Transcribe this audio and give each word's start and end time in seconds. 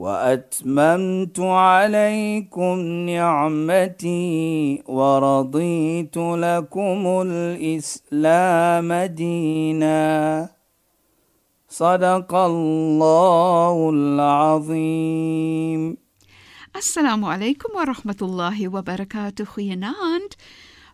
وأتممت 0.00 1.40
عليكم 1.40 2.76
نعمتي 3.12 4.82
ورضيت 4.88 6.16
لكم 6.16 7.22
الإسلام 7.26 8.92
دينا. 8.92 10.48
صدق 11.68 12.34
الله 12.34 13.90
العظيم. 13.90 15.96
السلام 16.76 17.24
عليكم 17.24 17.76
ورحمة 17.76 18.20
الله 18.22 18.68
وبركاته. 18.68 19.44
خيانات 19.44 20.34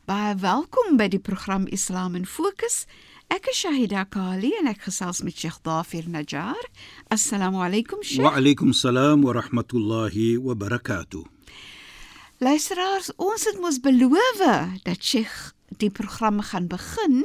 بعد 0.08 0.40
welkom 0.40 0.96
بدي 0.96 1.18
het 1.18 1.72
إسلام 1.72 2.22
فوكس 2.22 2.86
Ek 3.26 3.48
is 3.50 3.58
Shahida 3.58 4.04
Kali 4.06 4.52
en 4.54 4.68
ek 4.70 4.84
gesels 4.86 5.18
met 5.26 5.34
Sheikh 5.34 5.58
Dafir 5.66 6.06
Najjar. 6.06 6.60
Assalamu 7.10 7.58
alaykum 7.64 8.04
Sheikh. 8.06 8.22
Wa 8.22 8.36
alaykum 8.38 8.70
salaam 8.70 9.24
wa 9.26 9.34
rahmatullahi 9.34 10.36
wa 10.38 10.54
barakatuh. 10.54 11.24
Luisteraars, 12.38 13.10
ons 13.18 13.48
het 13.50 13.58
mos 13.58 13.80
beloof 13.82 14.42
dat 14.86 15.02
Sheikh 15.02 15.34
die 15.82 15.90
program 15.90 16.38
gaan 16.40 16.68
begin 16.70 17.24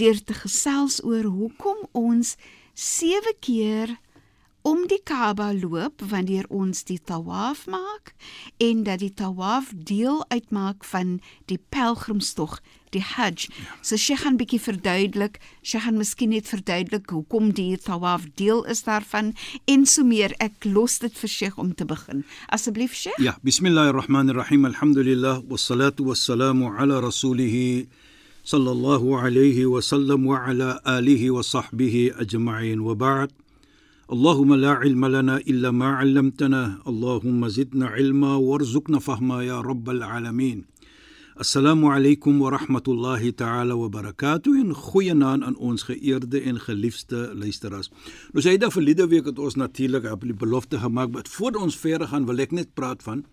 deur 0.00 0.16
te 0.24 0.32
gesels 0.40 1.02
oor 1.04 1.28
hoekom 1.28 1.84
ons 1.92 2.38
7 2.72 3.36
keer 3.44 3.98
om 4.64 4.86
die 4.88 5.00
Kaaba 5.04 5.50
loop 5.52 6.00
wanneer 6.08 6.46
ons 6.48 6.86
die 6.88 6.96
tawaf 6.96 7.66
maak 7.68 8.14
en 8.64 8.80
dat 8.86 9.02
die 9.02 9.12
tawaf 9.12 9.68
deel 9.76 10.22
uitmaak 10.32 10.86
van 10.88 11.18
die 11.52 11.58
pelgrimstog, 11.68 12.62
die 12.96 13.02
Hajj. 13.04 13.50
So 13.84 14.00
sy 14.00 14.16
gaan 14.22 14.38
bietjie 14.40 14.62
verduidelik, 14.64 15.36
sy 15.60 15.82
gaan 15.84 16.00
miskien 16.00 16.32
net 16.32 16.48
verduidelik 16.48 17.12
hoekom 17.12 17.52
die 17.58 17.76
tawaf 17.76 18.24
deel 18.40 18.64
is 18.72 18.86
daarvan 18.88 19.34
en 19.68 19.84
so 19.84 20.06
meer. 20.08 20.32
Ek 20.40 20.56
los 20.64 20.96
dit 21.04 21.12
vir 21.20 21.34
Sheikh 21.36 21.60
om 21.60 21.76
te 21.76 21.84
begin. 21.84 22.24
Asseblief 22.48 22.96
Sheikh. 22.96 23.20
Ja, 23.20 23.36
bismillahirrahmanirrahim. 23.44 24.64
Alhamdulillah 24.72 25.44
wassalatu 25.44 26.08
wassalamu 26.08 26.72
ala 26.72 27.02
rasulih 27.04 27.84
sallallahu 28.48 29.20
alayhi 29.20 29.68
wa 29.68 29.84
sallam 29.84 30.24
wa 30.24 30.40
ala 30.48 30.80
alihi 30.88 31.28
wa 31.36 31.44
sahbihi 31.44 32.14
ajma'in 32.16 32.80
wa 32.80 32.96
ba'd. 32.96 33.43
اللهم 34.13 34.53
لا 34.55 34.69
علم 34.69 35.05
لنا 35.05 35.37
الا 35.37 35.71
ما 35.71 35.89
علمتنا 36.01 36.81
اللهم 36.87 37.47
زدنا 37.47 37.87
علما 37.87 38.35
وارزقنا 38.35 38.99
فهما 38.99 39.43
يا 39.43 39.61
رب 39.61 39.89
العالمين 39.89 40.65
Assalamu 41.39 41.87
alaykum 41.87 42.39
wa 42.39 42.49
rahmatullahi 42.51 43.31
ta'ala 43.31 43.77
wa 43.77 43.87
barakatuh 43.87 44.59
en 44.59 44.73
goeienaand 44.75 45.45
aan 45.47 45.55
ons 45.55 45.85
geëerde 45.87 46.41
en 46.41 46.59
geliefde 46.59 47.31
luisteraars. 47.33 47.87
Nou 48.35 48.43
sê 48.43 48.57
dit 48.59 48.73
verlede 48.75 49.07
week 49.07 49.29
het 49.31 49.39
ons 49.39 49.55
natuurlik 49.55 50.09
op 50.11 50.25
die 50.27 50.35
belofte 50.35 50.81
gemaak, 50.83 51.13
maar 51.13 51.29
voor 51.31 51.61
ons 51.61 51.77
verder 51.79 52.11
gaan 52.11 52.27
wil 52.27 52.43
ek 52.43 52.51
net 52.51 52.73
praat 52.75 53.05
van 53.07 53.23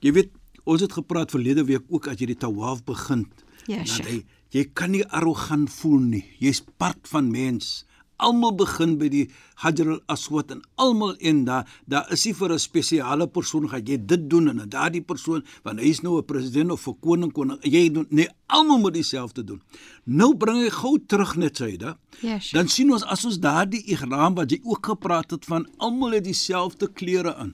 jy 0.00 0.14
weet 0.16 0.32
ons 0.64 0.80
het 0.80 0.96
gepraat 0.96 1.34
verlede 1.36 1.66
week 1.68 1.84
ook 1.92 2.08
as 2.08 2.16
jy 2.24 2.30
die 2.32 2.40
tawaf 2.40 2.80
begin. 2.88 3.26
Ja, 3.68 3.84
jy, 3.84 4.22
jy 4.56 4.64
kan 4.72 4.96
nie 4.96 5.04
arrogant 5.12 5.68
voel 5.76 6.00
nie. 6.08 6.24
Jy's 6.40 6.64
part 6.80 7.04
van 7.12 7.28
mens 7.28 7.82
almal 8.17 8.53
begin 8.57 8.97
by 8.97 9.09
die 9.09 9.25
Hajar 9.63 9.89
al-Aswad 9.95 10.51
en 10.53 10.61
almal 10.75 11.15
en 11.19 11.43
daar 11.45 11.69
daar 11.89 12.11
is 12.13 12.25
nie 12.25 12.33
vir 12.33 12.53
'n 12.53 12.59
spesiale 12.59 13.27
persoon 13.27 13.69
gaan 13.69 13.85
jy 13.85 13.97
dit 13.97 14.29
doen 14.29 14.49
en 14.49 14.69
daardie 14.69 15.01
persoon 15.01 15.43
want 15.63 15.79
hy 15.79 15.89
is 15.89 16.01
nou 16.01 16.17
'n 16.17 16.25
president 16.25 16.71
of 16.71 16.87
'n 16.87 16.97
koning 17.01 17.31
koning 17.31 17.59
jy 17.61 17.89
doen 17.89 18.07
nee 18.09 18.29
almal 18.47 18.79
moet 18.79 18.93
dieselfde 18.93 19.43
doen. 19.43 19.61
Nou 20.05 20.35
bring 20.35 20.63
hy 20.63 20.69
gou 20.69 20.97
terug 21.07 21.35
net 21.35 21.57
sy 21.57 21.77
da 21.77 21.97
ja, 22.21 22.39
sure. 22.39 22.57
dan 22.57 22.67
sien 22.67 22.91
ons 22.91 23.03
as 23.03 23.25
ons 23.25 23.39
daardie 23.39 23.83
ihram 23.85 24.35
wat 24.35 24.51
jy 24.51 24.59
ook 24.63 24.85
gepraat 24.85 25.31
het 25.31 25.45
van 25.45 25.67
almal 25.77 26.11
het 26.11 26.23
dieselfde 26.23 26.87
klere 26.87 27.35
aan 27.35 27.53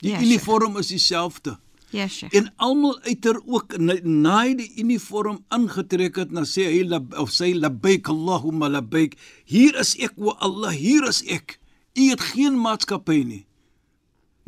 die 0.00 0.10
ja, 0.10 0.20
uniform 0.20 0.76
is 0.78 0.88
dieselfde 0.88 1.58
Ja, 1.92 2.08
Sheikh. 2.08 2.32
En 2.34 2.48
almal 2.56 3.00
uiter 3.04 3.36
ook 3.44 3.76
naai 4.02 4.54
die 4.56 4.70
uniform 4.80 5.42
aangetrek 5.52 6.16
het, 6.16 6.30
dan 6.32 6.46
sê 6.48 6.64
hy 6.70 7.00
of 7.20 7.32
sê 7.36 7.52
labbaik 7.52 8.08
Allahumma 8.08 8.70
labbaik. 8.72 9.18
Hier 9.44 9.76
is 9.80 9.92
ek 10.00 10.16
o 10.16 10.32
Allah, 10.40 10.72
hier 10.72 11.04
is 11.08 11.20
ek. 11.28 11.58
U 11.92 12.08
het 12.08 12.24
geen 12.32 12.56
maatskappy 12.56 13.18
nie. 13.28 13.42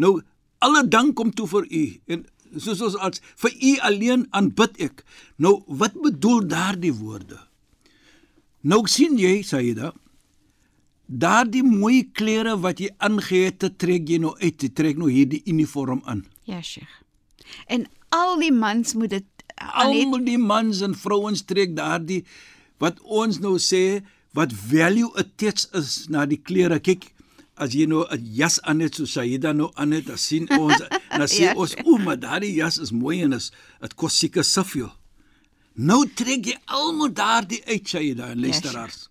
Nou 0.00 0.22
alle 0.64 0.86
dank 0.88 1.18
kom 1.20 1.34
toe 1.36 1.46
vir 1.50 1.68
u 1.68 1.84
en 2.08 2.24
soos 2.56 2.80
ons 2.86 2.96
as 3.04 3.20
vir 3.42 3.52
u 3.60 3.74
alleen 3.90 4.24
aanbid 4.32 4.80
ek. 4.88 5.04
Nou 5.36 5.58
wat 5.68 6.00
bedoel 6.00 6.46
daardie 6.48 6.94
woorde? 6.96 7.42
Nou 8.64 8.86
sien 8.88 9.18
jy, 9.20 9.42
Saida, 9.44 9.92
daardie 11.04 11.64
mooi 11.66 12.06
klere 12.16 12.56
wat 12.56 12.80
jy 12.80 12.88
aangehê 12.96 13.50
het, 13.50 13.68
trek 13.76 14.08
jy 14.08 14.22
nou 14.24 14.32
uit, 14.40 14.56
jy 14.56 14.72
trek 14.72 14.96
nou 14.96 15.12
hierdie 15.12 15.44
uniform 15.44 16.00
aan. 16.08 16.24
Ja, 16.48 16.62
Sheikh. 16.64 17.03
En 17.66 17.86
al 18.08 18.38
die 18.38 18.52
mans 18.52 18.94
moet 18.94 19.10
dit 19.10 19.24
almal 19.54 20.24
die 20.24 20.38
mans 20.38 20.80
en 20.84 20.94
vrouens 20.98 21.44
trek 21.46 21.76
daardie 21.76 22.24
wat 22.82 23.00
ons 23.02 23.38
nou 23.42 23.56
sê 23.62 24.02
wat 24.34 24.52
value 24.52 25.10
attached 25.20 25.70
is 25.78 26.06
na 26.10 26.24
die 26.26 26.40
klere. 26.42 26.80
Kyk, 26.82 27.12
as 27.54 27.74
jy 27.74 27.86
nou 27.86 28.02
'n 28.10 28.24
jas 28.34 28.60
aan 28.62 28.80
het 28.80 28.94
so 28.94 29.06
Saida 29.06 29.52
nou 29.52 29.70
aan 29.74 29.92
het, 29.92 30.06
dan 30.06 30.18
sien 30.18 30.50
ons 30.58 30.78
dan 31.18 31.28
sê 31.28 31.50
Ja, 31.50 31.54
ons 31.54 31.74
o, 31.84 31.98
maar 31.98 32.18
daardie 32.18 32.54
jas 32.54 32.78
is 32.78 32.90
mooi 32.90 33.22
en 33.22 33.32
is 33.32 33.52
dit 33.80 33.94
kos 33.94 34.18
seker 34.18 34.44
soveel. 34.44 34.90
Nou 35.74 36.04
trek 36.06 36.46
jy 36.46 36.58
almal 36.66 37.12
daardie 37.12 37.62
uit 37.66 37.88
Saida 37.88 38.30
en 38.30 38.40
luisteraars. 38.40 39.08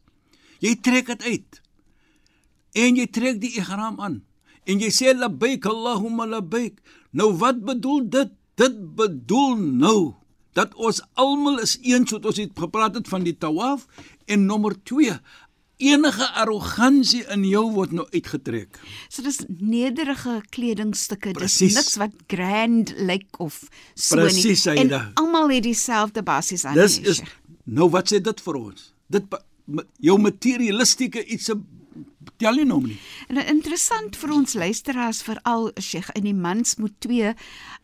Jy 0.59 0.75
trek 0.75 1.07
dit 1.07 1.23
uit. 1.23 1.61
En 2.73 2.95
jy 2.95 3.07
trek 3.07 3.39
die 3.41 3.55
ihram 3.59 3.99
aan. 3.99 4.23
En 4.65 4.79
jy 4.79 4.91
sê 4.91 5.13
labbaik 5.15 5.65
Allahumma 5.65 6.25
labbaik. 6.25 6.79
Nou 7.13 7.29
wat 7.41 7.61
bedoel 7.65 8.09
dit? 8.09 8.33
Dit 8.59 8.75
bedoel 8.97 9.55
nou 9.57 10.13
dat 10.53 10.75
ons 10.77 10.99
almal 11.17 11.59
is 11.63 11.79
een 11.81 12.05
soos 12.09 12.25
ons 12.29 12.37
het 12.37 12.59
gepraat 12.65 12.99
het 12.99 13.07
van 13.09 13.23
die 13.25 13.33
tawaf 13.37 13.87
en 14.29 14.45
nommer 14.45 14.75
2 14.85 15.15
enige 15.83 16.27
arrogansie 16.39 17.23
in 17.33 17.43
jou 17.47 17.63
word 17.73 17.93
nou 17.97 18.05
uitgetrek. 18.13 18.77
So 19.09 19.25
dis 19.25 19.41
nederige 19.47 20.39
kledingstukke. 20.53 21.33
Dis 21.33 21.57
Precies. 21.57 21.77
niks 21.77 21.97
wat 22.01 22.13
grand 22.31 22.93
lyk 22.97 23.39
of 23.43 23.63
so 23.95 24.21
Precies, 24.21 24.65
nie. 24.69 24.85
En 24.85 25.13
almal 25.19 25.55
het 25.55 25.65
dieselfde 25.67 26.23
basies 26.23 26.65
aan. 26.65 26.77
Dis 26.77 26.99
is 26.99 27.23
nou 27.63 27.89
wat 27.93 28.13
sê 28.13 28.21
dit 28.23 28.45
vir 28.45 28.59
ons? 28.59 28.89
Dit 29.11 29.39
jou 30.03 30.17
materialistiese 30.21 31.25
iets 31.25 31.51
tel 32.37 32.53
nie 32.55 32.65
nou 32.65 32.81
nie. 32.85 32.99
En 33.27 33.37
interessant 33.47 34.15
vir 34.15 34.31
ons 34.31 34.53
luisteraars 34.53 35.21
veral 35.23 35.71
Sheikh 35.81 36.09
in 36.15 36.23
die 36.23 36.33
mans 36.33 36.75
moet 36.77 36.93
twee 36.99 37.33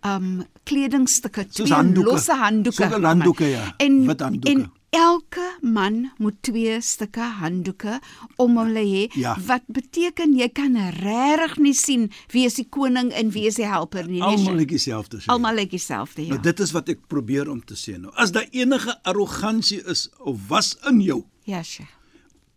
um 0.05 0.43
kledingstukke, 0.63 1.45
Soos 1.49 1.65
twee 1.67 1.73
handdoeke. 1.77 2.09
losse 2.11 2.33
handdoeke. 2.35 2.83
Sulke 2.89 3.05
handdoeke, 3.05 3.45
ja. 3.49 3.73
En 3.77 4.05
Wit 4.07 4.19
handdoeke. 4.21 4.49
en 4.61 4.71
elke 4.91 5.57
man 5.61 6.11
moet 6.17 6.33
twee 6.41 6.79
stukke 6.81 7.21
handdoeke 7.21 7.99
om 8.37 8.57
hulle 8.57 8.79
hê 8.85 9.11
Ja. 9.19 9.35
wat 9.45 9.61
beteken 9.67 10.33
jy 10.35 10.47
kan 10.49 10.75
regtig 10.75 11.57
nie 11.57 11.73
sien 11.73 12.09
wie 12.31 12.45
is 12.45 12.55
die 12.55 12.65
koning 12.69 13.11
en 13.13 13.29
wie 13.31 13.45
is 13.47 13.55
die 13.55 13.67
helper 13.67 14.07
nie. 14.07 14.21
Almal 14.21 14.55
lyk 14.55 14.67
dieselfde. 14.69 15.17
sê. 15.17 15.25
Almal 15.27 15.55
lyk 15.55 15.69
dieselfde, 15.69 16.21
ja. 16.25 16.29
Nou 16.33 16.41
dit 16.41 16.59
is 16.59 16.71
wat 16.71 16.89
ek 16.89 16.99
probeer 17.07 17.49
om 17.49 17.61
te 17.65 17.75
sê 17.75 17.99
nou. 17.99 18.11
As 18.15 18.31
daar 18.31 18.47
enige 18.51 18.97
arrogansie 19.03 19.83
is 19.85 20.09
of 20.19 20.37
was 20.47 20.75
in 20.89 21.01
jou 21.01 21.23
Ja, 21.45 21.63
Sheikh. 21.63 21.89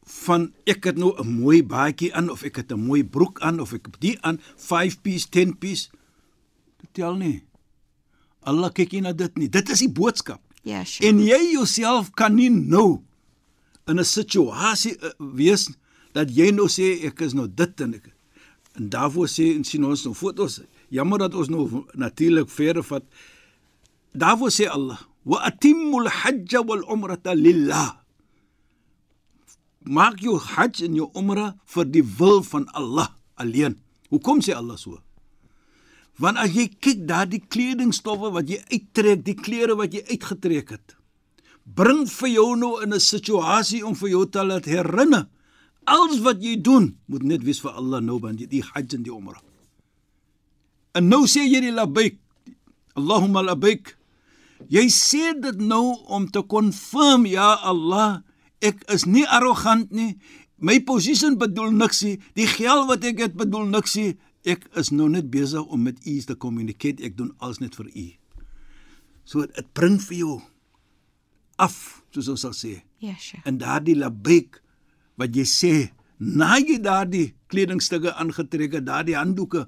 Van 0.03 0.53
ek 0.67 0.85
het 0.85 0.97
nou 0.97 1.15
'n 1.19 1.29
mooi 1.41 1.63
baadjie 1.63 2.15
aan 2.15 2.31
of 2.31 2.43
ek 2.43 2.57
het 2.57 2.73
'n 2.73 2.81
mooi 2.81 3.05
broek 3.05 3.41
aan 3.41 3.61
of 3.61 3.73
ek 3.73 4.01
die 4.01 4.19
aan 4.21 4.41
5 4.57 5.01
piece, 5.01 5.29
10 5.29 5.59
piece. 5.59 5.91
Dit 6.81 6.89
tel 6.93 7.15
nie. 7.15 7.45
Allah 8.41 8.73
kyk 8.73 8.93
nie 8.93 9.01
na 9.01 9.13
dit 9.13 9.37
nie. 9.37 9.49
Dit 9.49 9.69
is 9.69 9.79
die 9.79 9.91
boodskap. 9.91 10.41
Ja, 10.63 10.85
Sheikh. 10.85 11.09
En 11.09 11.19
jy 11.19 11.53
jouself 11.53 12.11
kan 12.11 12.35
nie 12.35 12.51
nou 12.51 13.01
in 13.87 13.99
'n 13.99 14.05
situasie 14.05 14.97
uh, 14.99 15.11
wees 15.19 15.71
dat 16.13 16.31
jy 16.31 16.51
nou 16.51 16.69
sê 16.69 17.05
ek 17.05 17.21
is 17.21 17.33
nou 17.33 17.49
dit 17.49 17.81
en 17.81 17.95
ek 17.95 18.11
en 18.75 18.89
daarvoor 18.89 19.29
sê 19.29 19.55
en 19.55 19.65
sien 19.65 19.85
ons 19.85 20.05
nou 20.05 20.15
fotos. 20.15 20.61
Jammer 20.89 21.19
dat 21.19 21.35
ons 21.35 21.49
nou 21.49 21.85
natuurlik 21.93 22.51
verder 22.51 22.83
vat. 22.83 23.03
Daarvoor 24.13 24.51
sê 24.51 24.69
Allah: 24.69 24.99
"Wa 25.23 25.39
atimmul 25.45 26.09
hajj 26.09 26.65
wal 26.67 26.85
umrata 26.91 27.35
lillah." 27.35 28.02
Maak 29.85 30.21
jou 30.23 30.39
hajj 30.39 30.85
en 30.87 30.95
jou 30.97 31.09
umra 31.19 31.55
vir 31.75 31.89
die 31.91 32.05
wil 32.19 32.43
van 32.47 32.69
Allah 32.79 33.09
alleen. 33.35 33.79
Hoekom 34.11 34.43
sê 34.45 34.55
Allah 34.55 34.79
so? 34.79 35.01
Want 36.21 36.39
as 36.39 36.53
jy 36.55 36.69
kyk 36.69 37.07
daardie 37.09 37.43
kledingstowwe 37.49 38.33
wat 38.35 38.51
jy 38.51 38.61
uittrek, 38.71 39.25
die 39.25 39.39
klere 39.39 39.77
wat 39.79 39.95
jy 39.97 40.03
uitgetrek 40.11 40.75
het, 40.77 40.97
bring 41.65 42.05
vir 42.07 42.29
jou 42.29 42.57
nou 42.57 42.83
in 42.83 42.93
'n 42.93 43.01
situasie 43.01 43.83
om 43.87 43.95
vir 43.95 44.09
jou 44.09 44.27
te 44.27 44.45
laat 44.45 44.65
herinner. 44.65 45.29
Alles 45.85 46.21
wat 46.21 46.43
jy 46.43 46.61
doen, 46.61 46.99
moet 47.07 47.23
net 47.23 47.43
wees 47.43 47.61
vir 47.61 47.73
Allah 47.73 48.01
nou 48.01 48.19
want 48.19 48.41
jy 48.41 48.47
die 48.47 48.63
Hajj 48.63 48.95
en 48.95 49.03
die 49.03 49.11
Umrah. 49.11 49.43
En 50.95 51.09
nou 51.09 51.27
sê 51.27 51.43
jy 51.49 51.61
die 51.61 51.73
labbaik. 51.73 52.19
Allahumma 52.95 53.43
labbaik. 53.43 53.97
Jy 54.71 54.87
sê 54.89 55.33
dit 55.41 55.59
nou 55.59 55.97
om 56.07 56.29
te 56.31 56.43
confirm 56.47 57.27
ja 57.27 57.55
Allah, 57.55 58.23
ek 58.63 58.85
is 58.95 59.05
nie 59.07 59.25
arrogant 59.27 59.91
nie. 59.95 60.17
My 60.63 60.79
posisie 60.87 61.33
bedoel 61.39 61.75
niks 61.75 62.03
nie. 62.07 62.17
Die 62.39 62.47
geld 62.47 62.89
wat 62.91 63.05
ek 63.05 63.21
het 63.25 63.37
bedoel 63.39 63.67
niks 63.73 63.97
nie. 63.99 64.13
Ek 64.47 64.65
is 64.79 64.91
nou 64.95 65.09
net 65.11 65.31
besig 65.31 65.67
om 65.71 65.83
met 65.87 65.99
u 66.07 66.17
te 66.27 66.37
communicate. 66.39 67.03
Ek 67.03 67.17
doen 67.19 67.33
alles 67.39 67.61
net 67.63 67.77
vir 67.79 67.91
u. 67.91 68.07
So 69.25 69.47
dit 69.47 69.69
bring 69.75 70.01
vir 70.03 70.19
jou 70.19 70.41
af, 71.63 72.03
soos 72.15 72.31
ons 72.33 72.43
sal 72.47 72.55
sê. 72.57 72.73
Ja, 73.03 73.15
Sheikh. 73.19 73.45
En 73.47 73.59
daardie 73.61 73.97
labbaik 73.99 74.59
wat 75.21 75.37
jy 75.37 75.45
sê, 75.47 75.75
na 76.19 76.57
jy 76.59 76.79
daardie 76.83 77.33
kledingstukke 77.53 78.15
aangetrek 78.19 78.79
het, 78.79 78.87
daardie 78.87 79.19
handdoeke, 79.19 79.67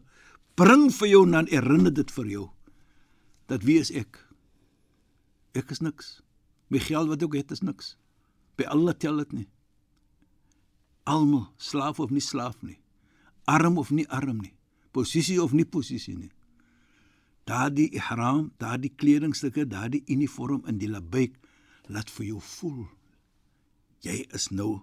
bring 0.59 0.89
vir 0.95 1.11
jou 1.11 1.25
dan 1.31 1.51
herinner 1.51 1.95
dit 1.95 2.11
vir 2.15 2.31
jou 2.31 2.49
dat 3.51 3.65
wie 3.67 3.77
is 3.77 3.91
ek? 3.93 4.17
Ek 5.55 5.69
is 5.71 5.83
niks. 5.85 6.23
My 6.73 6.81
geld 6.81 7.11
wat 7.11 7.23
ek 7.23 7.37
het 7.37 7.53
is 7.53 7.61
niks. 7.61 7.95
By 8.57 8.65
Allah 8.71 8.95
tel 8.99 9.17
dit 9.23 9.33
nie. 9.33 9.49
Almal, 11.05 11.49
slaaf 11.61 11.99
of 12.01 12.11
nie 12.11 12.21
slaaf 12.25 12.63
nie. 12.63 12.79
Arm 13.51 13.79
of 13.79 13.91
nie 13.91 14.07
arm 14.09 14.41
nie. 14.41 14.55
Posisie 14.95 15.41
of 15.43 15.53
nie 15.53 15.65
posisie 15.67 16.15
nie. 16.17 16.31
Daardie 17.45 17.91
ihram, 17.93 18.53
daardie 18.59 18.93
kledingstukke, 18.97 19.67
daardie 19.69 20.03
uniform 20.09 20.63
in 20.71 20.79
die 20.81 20.89
labbaik 20.89 21.35
laat 21.93 22.09
vir 22.17 22.31
jou 22.31 22.39
voel 22.41 22.87
jy 24.05 24.23
is 24.37 24.47
nou 24.53 24.83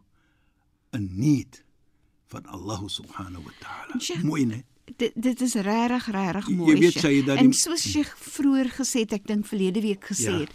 in 0.98 1.08
need 1.18 1.64
van 2.34 2.46
Allah 2.54 2.84
subhanahu 2.90 3.44
wa 3.48 3.54
ta'ala. 3.62 3.98
Mooi 4.26 4.46
né? 4.50 4.64
Dit 4.98 5.14
dit 5.16 5.42
is 5.46 5.54
regtig 5.56 6.08
regtig 6.14 6.48
Jy 6.50 6.56
mooi. 6.58 6.74
weet, 6.80 6.94
Sheikh. 6.94 7.02
sy 7.06 7.12
het 7.20 7.26
dat 7.28 7.38
en 7.42 7.50
die- 7.52 7.58
soos 7.60 7.84
jy 7.94 8.04
vroeër 8.04 8.70
gesê 8.78 9.00
het, 9.06 9.14
ek 9.14 9.28
dink 9.28 9.46
verlede 9.46 9.82
week 9.82 10.06
gesê 10.10 10.30
Ja. 10.32 10.40
het, 10.40 10.54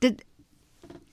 dit 0.00 0.24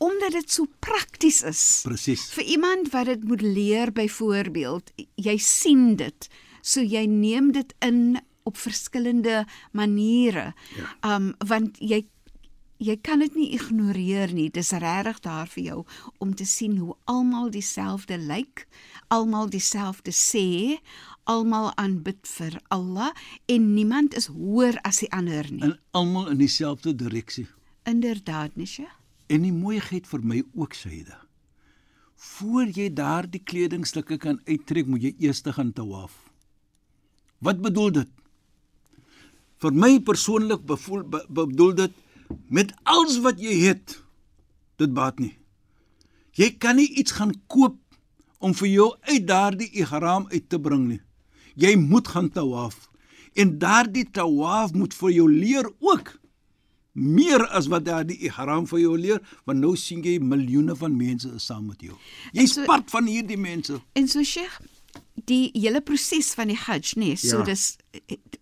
omdat 0.04 0.36
dit 0.36 0.52
so 0.52 0.68
prakties 0.84 1.42
is. 1.48 1.64
Presies. 1.88 2.28
Vir 2.36 2.44
iemand 2.58 2.92
wat 2.92 3.08
dit 3.12 3.24
moet 3.24 3.42
leer 3.42 3.92
byvoorbeeld, 3.96 4.92
jy 5.16 5.38
sien 5.40 5.96
dit. 6.00 6.28
So 6.62 6.84
jy 6.84 7.06
neem 7.08 7.52
dit 7.56 7.74
in 7.84 8.20
op 8.44 8.58
verskillende 8.60 9.46
maniere. 9.72 10.52
Ja. 10.76 11.16
Um 11.16 11.32
want 11.48 11.80
jy 11.80 12.04
jy 12.84 12.98
kan 13.00 13.22
dit 13.24 13.36
nie 13.38 13.52
ignoreer 13.56 14.34
nie. 14.36 14.50
Dis 14.52 14.74
regtig 14.76 15.22
daar 15.24 15.48
vir 15.48 15.64
jou 15.64 15.80
om 16.24 16.34
te 16.36 16.46
sien 16.46 16.78
hoe 16.82 16.96
almal 17.08 17.52
dieselfde 17.54 18.18
lyk, 18.20 18.66
almal 19.08 19.48
dieselfde 19.54 20.12
sê, 20.12 20.80
almal 21.24 21.72
aanbid 21.80 22.28
vir 22.28 22.58
Allah 22.76 23.14
en 23.48 23.70
niemand 23.78 24.18
is 24.20 24.28
hoër 24.34 24.82
as 24.84 25.00
die 25.06 25.12
ander 25.16 25.48
nie. 25.52 25.64
En 25.64 25.78
almal 25.96 26.34
in 26.36 26.44
dieselfde 26.44 26.96
direksie. 26.96 27.48
Inderdaad, 27.88 28.56
Nisha. 28.60 28.90
En 29.34 29.46
die 29.46 29.54
mooiheid 29.54 30.06
vir 30.06 30.26
my 30.30 30.42
ook 30.54 30.76
Saida. 30.78 31.18
Voor 32.38 32.70
jy 32.70 32.90
daardie 32.94 33.42
kledingstukke 33.42 34.20
kan 34.22 34.40
uittrek, 34.46 34.88
moet 34.88 35.08
jy 35.08 35.14
eers 35.26 35.42
gaan 35.44 35.74
tawaf. 35.74 36.14
Wat 37.44 37.60
bedoel 37.64 37.92
dit? 37.98 38.12
Vir 39.64 39.74
my 39.74 39.98
persoonlik 40.00 40.66
bevoel 40.68 41.04
be, 41.08 41.24
bedoel 41.28 41.74
dit 41.82 41.94
met 42.48 42.74
alles 42.84 43.20
wat 43.24 43.40
jy 43.42 43.56
het, 43.66 43.98
dit 44.78 44.94
baat 44.94 45.20
nie. 45.20 45.34
Jy 46.38 46.54
kan 46.58 46.78
nie 46.78 46.90
iets 47.00 47.18
gaan 47.18 47.34
koop 47.48 47.78
om 48.44 48.54
vir 48.54 48.70
jou 48.70 48.90
uit 49.10 49.28
daardie 49.28 49.70
ihram 49.72 50.28
uit 50.32 50.50
te 50.50 50.60
bring 50.60 50.88
nie. 50.88 51.02
Jy 51.56 51.76
moet 51.80 52.08
gaan 52.08 52.30
tawaf. 52.30 52.90
En 53.34 53.58
daardie 53.60 54.06
tawaf 54.12 54.74
moet 54.74 54.94
vir 54.94 55.12
jou 55.18 55.28
leer 55.32 55.70
ook 55.80 56.18
meer 56.94 57.46
as 57.50 57.68
wat 57.68 57.86
daardie 57.86 58.18
ihram 58.28 58.68
vir 58.70 58.80
jou 58.80 58.98
leer, 58.98 59.22
want 59.46 59.60
nou 59.60 59.76
sien 59.76 60.04
jy 60.04 60.20
miljoene 60.20 60.76
van 60.76 60.96
mense 60.98 61.30
is 61.36 61.46
saam 61.46 61.66
met 61.68 61.82
jou. 61.82 61.96
Jy's 62.34 62.54
so- 62.54 62.66
part 62.66 62.90
van 62.90 63.06
hierdie 63.08 63.38
mense. 63.38 63.80
En 63.94 64.08
so 64.08 64.24
Sheikh, 64.24 64.60
die 65.26 65.50
hele 65.54 65.82
proses 65.82 66.34
van 66.34 66.48
die 66.48 66.58
Hajj, 66.58 66.94
nee, 66.96 67.16
so 67.16 67.38
Ja. 67.40 67.44
dis 67.44 67.78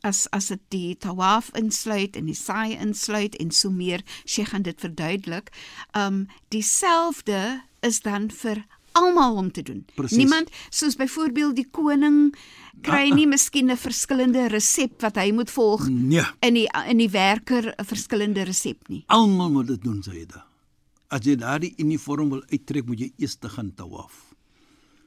as 0.04 0.28
as 0.32 0.48
dit 0.48 0.60
die 0.70 0.96
tawaf 0.98 1.50
insluit 1.56 2.16
en 2.16 2.26
die 2.26 2.36
sa'i 2.36 2.74
insluit 2.76 3.36
en 3.36 3.52
so 3.52 3.70
meer, 3.70 4.02
Sheikh 4.26 4.50
gaan 4.50 4.62
dit 4.64 4.80
verduidelik. 4.80 5.52
Um 5.96 6.28
dieselfde 6.50 7.62
is 7.82 8.00
dan 8.02 8.30
vir 8.32 8.66
almal 8.94 9.36
om 9.36 9.52
te 9.52 9.62
doen. 9.62 9.86
Presies. 9.96 10.18
Niemand 10.18 10.50
soos 10.70 10.96
byvoorbeeld 10.96 11.56
die 11.56 11.68
koning 11.72 12.36
kry 12.82 13.10
nie 13.14 13.28
miskien 13.28 13.70
'n 13.72 13.78
verskillende 13.78 14.48
resep 14.48 15.02
wat 15.02 15.16
hy 15.16 15.32
moet 15.32 15.50
volg 15.50 15.88
Nee, 15.90 16.24
in 16.42 16.54
die 16.54 16.68
in 16.88 16.98
die 16.98 17.10
werker 17.10 17.74
'n 17.78 17.86
verskillende 17.86 18.44
resep 18.44 18.88
nie. 18.90 19.04
almal 19.08 19.50
moet 19.52 19.68
dit 19.68 19.82
doen, 19.84 20.04
Saida. 20.04 20.46
As 21.10 21.20
jy 21.26 21.36
daardie 21.36 21.74
uniform 21.78 22.30
wil 22.30 22.44
uittrek, 22.52 22.86
moet 22.86 23.00
jy 23.00 23.12
eers 23.18 23.36
te 23.36 23.50
gaan 23.50 23.74
tawaf. 23.76 24.34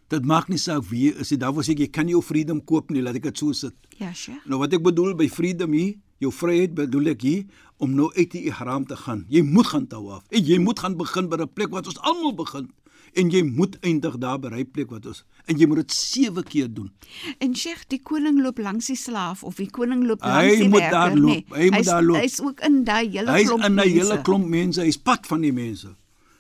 Dit 0.09 0.25
maak 0.25 0.49
nie 0.49 0.59
saak 0.59 0.85
wie 0.91 1.11
jy 1.11 1.21
is 1.21 1.31
nie. 1.31 1.39
Daar 1.39 1.53
was 1.55 1.69
ek 1.69 1.79
jy 1.79 1.89
kan 1.91 2.09
jou 2.09 2.21
freedom 2.23 2.61
koop 2.65 2.91
nie, 2.91 3.01
laat 3.03 3.17
ek 3.17 3.23
dit 3.23 3.39
so 3.39 3.53
sit. 3.53 3.75
Ja, 3.99 4.13
Sheikh. 4.13 4.45
Nou 4.47 4.59
wat 4.59 4.73
ek 4.73 4.83
bedoel 4.83 5.15
by 5.15 5.29
freedom 5.29 5.73
hier, 5.73 5.95
jou 6.21 6.31
vryheid 6.33 6.75
bedoel 6.75 7.07
ek 7.09 7.23
hier 7.23 7.45
om 7.79 7.95
nou 7.95 8.11
uit 8.15 8.31
die 8.31 8.45
ihram 8.45 8.85
te 8.87 8.97
gaan. 8.97 9.25
Jy 9.29 9.43
moet 9.43 9.67
gaan 9.67 9.87
tawaf. 9.87 10.23
En 10.31 10.45
jy 10.45 10.59
moet 10.59 10.79
gaan 10.79 10.97
begin 10.97 11.29
by 11.29 11.37
'n 11.37 11.49
plek 11.53 11.71
wat 11.71 11.87
ons 11.87 11.99
almal 12.01 12.35
begin. 12.35 12.69
En 13.13 13.31
jy 13.31 13.43
moet 13.43 13.77
eindig 13.81 14.19
daar 14.19 14.39
by 14.39 14.49
'n 14.49 14.71
plek 14.71 14.91
wat 14.91 15.07
ons 15.07 15.25
en 15.47 15.59
jy 15.59 15.67
moet 15.67 15.77
dit 15.77 15.93
7 15.93 16.43
keer 16.43 16.73
doen. 16.75 16.91
En 17.39 17.55
Sheikh, 17.57 17.85
die 17.89 18.01
koning 18.03 18.41
loop 18.43 18.59
langs 18.59 18.87
die 18.87 18.97
slaaf 18.97 19.43
of 19.45 19.55
die 19.57 19.71
koning 19.71 20.07
loop 20.07 20.23
Hy 20.23 20.29
langs 20.29 20.57
die 20.59 20.69
moet 20.69 20.79
werker, 20.81 20.91
daar 20.99 21.17
loop, 21.17 21.29
nee. 21.29 21.45
hy 21.59 21.65
moet 21.65 21.75
Hy's- 21.75 21.87
daar 21.87 22.03
loop. 22.03 22.17
Hy's 22.17 22.41
ook 22.41 22.61
in 22.61 22.85
daai 22.85 23.09
hele 23.11 23.31
Hy's 23.31 23.47
klomp 23.47 23.65
in 23.65 23.73
'n 23.75 23.79
hele 23.79 23.95
mense. 24.09 24.23
klomp 24.23 24.47
mense, 24.49 24.81
hy's 24.81 24.97
pad 24.99 25.27
van 25.27 25.41
die 25.41 25.53
mense. 25.53 25.95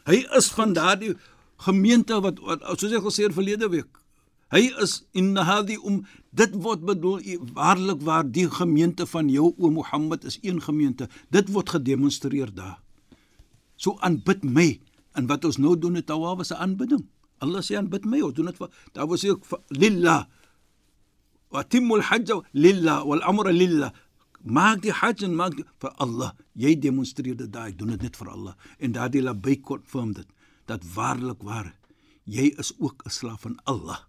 Hy 0.04 0.26
is 0.36 0.48
van 0.48 0.72
daardie 0.72 1.14
gemeente 1.56 2.20
wat, 2.20 2.38
wat 2.40 2.80
soos 2.80 2.92
ek 2.92 3.02
gesê 3.02 3.22
het 3.24 3.32
verlede 3.34 3.68
week. 3.68 3.98
Hy 4.50 4.70
is 4.80 5.04
in 5.12 5.36
hadi 5.36 5.76
om 5.76 6.06
dit 6.32 6.50
word 6.54 6.84
bedoel 6.84 7.20
waarlik 7.54 8.00
waar 8.02 8.30
die 8.30 8.50
gemeente 8.50 9.06
van 9.06 9.28
jou 9.28 9.54
o 9.58 9.70
Mohammed 9.70 10.24
is 10.24 10.38
een 10.42 10.60
gemeente. 10.62 11.08
Dit 11.30 11.48
word 11.48 11.70
gedemonstreer 11.70 12.54
daar. 12.54 12.78
So 13.76 13.96
aanbid 14.00 14.44
my 14.44 14.80
en 15.14 15.26
wat 15.26 15.44
ons 15.44 15.56
nou 15.56 15.78
doen 15.78 16.02
tawaf 16.02 16.40
is 16.40 16.52
'n 16.52 16.60
aanbidding. 16.64 17.04
Allah 17.42 17.62
sê 17.62 17.76
aanbid 17.78 18.06
my, 18.08 18.20
ons 18.22 18.34
doen 18.34 18.46
dit 18.46 18.56
vir 18.56 18.70
daar 18.94 19.08
was 19.10 19.24
ook 19.24 19.44
lillah. 19.68 20.24
Wa 21.50 21.62
timmul 21.62 22.02
hajj 22.10 22.30
lillah 22.52 23.04
wal 23.08 23.22
amra 23.22 23.52
lillah. 23.52 23.92
Maak 24.44 24.82
die 24.82 24.92
hajj 24.92 25.24
en 25.24 25.36
maak 25.36 25.56
die, 25.56 25.64
vir 25.80 25.92
Allah. 26.04 26.32
Jy 26.52 26.74
demonstreer 26.76 27.36
dit 27.36 27.50
daai, 27.52 27.72
doen 27.72 27.94
dit 27.94 28.02
net 28.02 28.16
vir 28.16 28.28
Allah. 28.28 28.54
En 28.78 28.92
daardie 28.92 29.22
labbaik 29.22 29.62
confirm 29.62 30.12
dit 30.12 30.28
dat 30.68 30.84
waarlik 30.94 31.42
waar 31.42 31.72
jy 32.24 32.52
is 32.58 32.72
ook 32.78 33.04
'n 33.04 33.10
slaaf 33.10 33.40
van 33.40 33.56
Allah. 33.64 34.00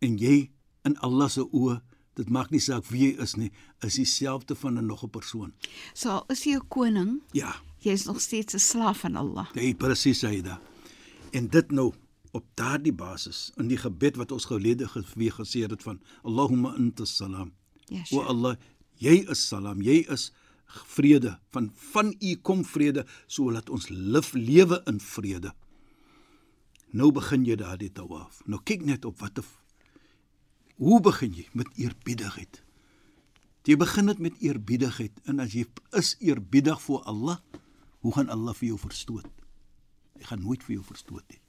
En 0.00 0.16
jy 0.18 0.50
in 0.84 0.96
Allah 0.98 1.28
se 1.28 1.44
oë, 1.52 1.80
dit 2.14 2.28
maak 2.30 2.50
nie 2.50 2.60
saak 2.60 2.84
wie 2.86 3.12
jy 3.12 3.22
is 3.22 3.36
nie, 3.36 3.52
is 3.80 3.94
dieselfde 3.94 4.54
van 4.54 4.78
'n 4.78 4.86
nog 4.86 5.04
'n 5.04 5.10
persoon. 5.10 5.52
So 5.94 6.08
al 6.10 6.24
is 6.28 6.44
jy 6.44 6.56
'n 6.56 6.68
koning, 6.68 7.22
Ja. 7.32 7.54
Jy 7.80 7.92
is 7.92 8.04
nog 8.04 8.20
steeds 8.20 8.54
'n 8.54 8.58
slaaf 8.58 8.98
van 8.98 9.16
Allah. 9.16 9.46
Jy 9.54 9.74
presies 9.74 10.22
hy 10.22 10.40
da. 10.40 10.60
En 11.32 11.48
dit 11.48 11.70
nou 11.70 11.92
op 12.32 12.44
daardie 12.54 12.92
basis 12.92 13.50
in 13.56 13.68
die 13.68 13.78
gebed 13.78 14.16
wat 14.16 14.32
ons 14.32 14.44
gelede 14.44 14.88
gewee 14.88 15.30
gesê 15.30 15.66
het 15.66 15.82
van 15.82 16.00
Allahumma 16.22 16.74
antas 16.78 17.16
salam. 17.16 17.52
Ja, 17.86 18.02
O. 18.10 18.20
Allah, 18.20 18.56
jy 18.94 19.24
is 19.30 19.48
salam, 19.48 19.82
jy 19.82 20.06
is 20.08 20.32
vrede, 20.66 21.38
van 21.50 21.70
van 21.74 22.14
U 22.20 22.34
kom 22.36 22.64
vrede, 22.64 23.06
so 23.26 23.50
laat 23.50 23.70
ons 23.70 23.88
liv 23.88 24.32
lewe 24.32 24.82
in 24.86 25.00
vrede. 25.00 25.52
Nou 26.90 27.12
begin 27.12 27.44
jy 27.44 27.56
daardie 27.56 27.92
tawaf. 27.92 28.42
Nou 28.46 28.60
kyk 28.64 28.84
net 28.84 29.04
op 29.04 29.18
wat 29.20 29.38
'n 29.38 29.44
hoe 30.80 31.00
begin 31.00 31.34
jy 31.36 31.48
met 31.52 31.68
eerbiedigheid. 31.76 32.62
Jy 33.68 33.76
begin 33.76 34.06
dit 34.06 34.18
met 34.18 34.38
eerbiedigheid 34.40 35.12
en 35.28 35.42
as 35.44 35.52
jy 35.52 35.66
is 35.92 36.14
eerbiedig 36.24 36.80
voor 36.82 37.02
Allah, 37.02 37.38
hoe 38.00 38.12
gaan 38.14 38.30
Allah 38.32 38.54
vir 38.56 38.68
jou 38.72 38.78
verstoot? 38.80 39.26
Hy 40.18 40.24
gaan 40.28 40.42
nooit 40.44 40.62
vir 40.64 40.76
jou 40.78 40.84
verstoot 40.84 41.24
nie. 41.32 41.40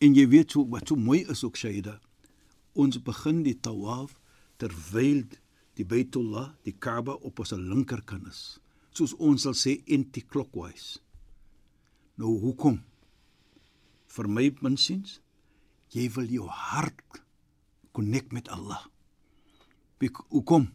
En 0.00 0.14
jy 0.16 0.26
weet 0.32 0.52
so 0.54 0.64
wat 0.72 0.88
so 0.88 0.96
mooi 0.96 1.22
is 1.28 1.44
ook 1.44 1.56
Shaida. 1.60 1.98
Ons 2.74 2.98
begin 3.04 3.42
die 3.44 3.56
tawaf 3.60 4.14
terwyl 4.60 5.24
die 5.76 5.84
Baitullah, 5.84 6.54
die 6.64 6.72
Kaaba 6.76 7.12
op 7.24 7.40
ons 7.40 7.52
linkerkant 7.56 8.28
is. 8.28 8.58
Soos 8.96 9.14
ons 9.18 9.42
sal 9.46 9.54
sê 9.56 9.78
anti-clockwise. 9.92 11.00
Nou 12.20 12.34
hoekom? 12.42 12.80
Vir 14.10 14.28
my 14.28 14.48
minsiens, 14.64 15.20
jy 15.94 16.08
wil 16.16 16.28
jou 16.32 16.48
hart 16.50 17.20
connect 17.96 18.32
met 18.32 18.48
Allah. 18.48 18.86
Bek- 20.00 20.24
Hoekom? 20.30 20.70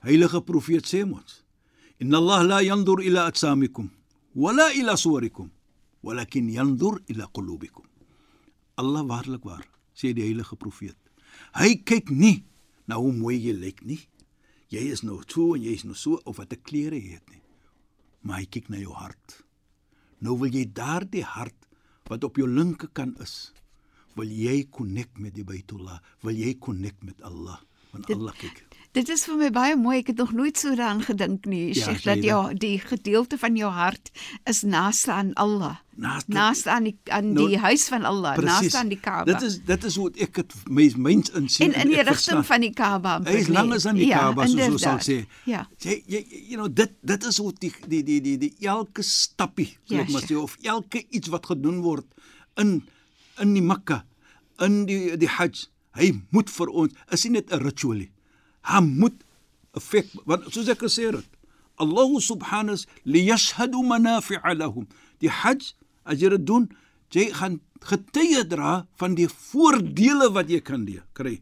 heilige 0.00 0.40
profeet 0.42 0.86
sê 0.88 1.02
ons: 1.04 1.42
"Inna 2.00 2.16
Allah 2.16 2.42
la 2.46 2.60
yanzur 2.62 3.02
ila 3.04 3.26
atsamikum 3.28 3.90
wala 4.34 4.72
ila 4.74 4.96
suwarikum, 4.96 5.50
walakin 6.02 6.50
yanzur 6.50 7.00
ila 7.08 7.26
qulubikum." 7.32 7.86
Allah 8.76 9.04
waarlik 9.04 9.44
waar, 9.44 9.66
sê 9.94 10.14
die 10.14 10.24
heilige 10.24 10.56
profeet. 10.56 10.96
Hy 11.54 11.82
kyk 11.84 12.10
nie 12.10 12.44
na 12.88 12.96
hoe 12.96 13.12
mooi 13.12 13.36
jy 13.36 13.52
lyk 13.52 13.82
nie. 13.84 14.00
Jy 14.70 14.86
is 14.94 15.02
nou 15.02 15.20
so 15.26 15.54
en 15.54 15.62
jy 15.62 15.74
is 15.74 15.84
nou 15.84 15.94
so 15.94 16.20
of 16.24 16.38
wat 16.38 16.52
'n 16.52 16.62
klere 16.62 16.96
jy 16.96 17.14
het 17.18 17.28
nie. 17.30 17.42
Maar 18.22 18.40
hy 18.40 18.46
kyk 18.46 18.68
na 18.70 18.78
jou 18.78 18.92
hart. 18.92 19.44
Nou 20.20 20.38
wil 20.38 20.52
jy 20.52 20.64
daardie 20.72 21.24
hart 21.24 21.66
wat 22.08 22.24
op 22.24 22.36
jou 22.36 22.48
linkerkant 22.48 23.20
is, 23.20 23.52
wil 24.16 24.28
jy 24.28 24.68
connect 24.70 25.18
met 25.18 25.34
die 25.34 25.44
Baitullah, 25.44 26.00
wil 26.22 26.34
jy 26.34 26.58
connect 26.58 27.04
met 27.04 27.20
Allah, 27.22 27.60
want 27.92 28.06
Dit- 28.06 28.16
Allah 28.16 28.32
kyk. 28.38 28.66
Dit 28.92 29.06
is 29.08 29.22
vir 29.24 29.36
my 29.38 29.50
baie 29.54 29.76
mooi. 29.78 29.98
Ek 30.00 30.08
het 30.10 30.16
nog 30.18 30.32
nooit 30.34 30.58
so 30.58 30.72
daaraan 30.74 31.02
gedink 31.06 31.44
nie, 31.46 31.68
Ja, 31.76 31.84
Sheikh, 31.84 32.00
sê 32.00 32.02
dat 32.08 32.16
jy 32.16 32.26
jou 32.32 32.54
die 32.58 32.78
gedeelte 32.82 33.38
van 33.38 33.54
jou 33.56 33.70
hart 33.70 34.10
is 34.50 34.62
naaste 34.66 35.12
aan 35.12 35.30
Allah. 35.38 35.76
Naaste- 35.94 36.32
Naaste 36.32 36.70
aan 36.70 36.82
die 36.88 36.96
aan 37.06 37.32
Nou, 37.32 37.46
die 37.48 37.58
huis 37.58 37.84
van 37.88 38.04
Allah, 38.04 38.34
naaste 38.36 38.78
aan 38.78 38.88
die 38.88 38.98
Kaaba. 38.98 39.24
Dit 39.32 39.42
is 39.42 39.60
dit 39.62 39.84
is 39.84 39.94
hoe 39.96 40.10
ek 40.18 40.34
dit 40.34 40.54
mens 40.68 40.96
mens 40.96 41.30
insien 41.30 41.72
en 41.72 41.80
in 41.84 41.88
die 41.88 42.02
rigting 42.02 42.42
van 42.46 42.60
die 42.60 42.72
Kaaba. 42.72 43.20
Hy 43.22 43.30
is 43.30 43.46
nee. 43.46 43.52
langer 43.56 43.86
aan 43.86 43.94
die 43.94 44.06
ja, 44.06 44.18
Kaaba 44.18 44.46
soos 44.46 44.66
ons 44.68 44.82
sal 44.82 44.98
sê. 44.98 45.26
Ja. 45.44 45.68
Jy 45.78 46.02
jy 46.06 46.24
you 46.48 46.56
know 46.56 46.66
dit 46.74 46.90
dit 47.02 47.24
is 47.30 47.36
hoe 47.38 47.52
die 47.60 47.72
die 47.86 48.02
die 48.02 48.20
die, 48.20 48.36
die 48.38 48.54
elke 48.66 49.02
stappie, 49.06 49.76
Ja, 49.84 49.96
ja, 49.98 50.02
ek 50.02 50.10
maar 50.10 50.22
sê 50.26 50.34
of 50.36 50.56
elke 50.62 51.04
iets 51.10 51.28
wat 51.28 51.46
gedoen 51.46 51.78
word 51.86 52.06
in 52.56 52.82
in 53.38 53.54
die 53.54 53.62
Mekka, 53.62 54.04
in 54.58 54.86
die 54.86 55.16
die 55.16 55.28
Hajj, 55.28 55.68
hy 55.98 56.12
moet 56.30 56.50
vir 56.50 56.68
ons 56.68 56.92
is 57.12 57.24
nie 57.24 57.32
net 57.38 57.52
'n 57.52 57.62
ritual 57.64 57.98
nie. 57.98 58.12
Hy 58.62 58.80
moet 58.80 59.24
effek 59.74 60.06
want 60.26 60.52
soos 60.52 60.68
ek 60.68 60.82
gesê 60.86 61.10
het, 61.10 61.28
Allah 61.78 62.10
subhanahu 62.20 62.84
liyashhadu 63.04 63.82
manafi'a 63.82 64.54
lahum. 64.54 64.86
Die 65.20 65.30
Hajj 65.30 65.74
as 66.04 66.20
jy 66.20 66.28
dit 66.28 66.46
doen, 66.46 66.68
jy 67.12 67.30
gaan 67.32 67.60
getuie 67.80 68.44
dra 68.48 68.86
van 69.00 69.14
die 69.14 69.28
voordele 69.28 70.30
wat 70.34 70.50
jy 70.50 70.60
kan 70.60 70.86
kry. 71.12 71.40